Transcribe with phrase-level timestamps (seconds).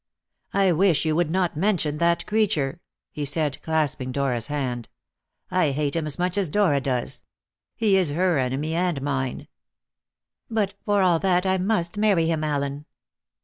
[0.55, 4.89] "I wish you would not mention that creature," he said, clasping Dora's hand.
[5.51, 7.21] "I hate him as much as Dora does.
[7.75, 9.47] He is her enemy and mine."
[10.49, 12.85] "But, for all that, I must marry him, Allen."